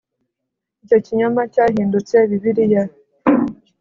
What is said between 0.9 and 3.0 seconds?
kinyoma cyahindutse bibiliya